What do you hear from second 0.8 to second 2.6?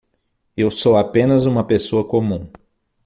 apenas uma pessoa comum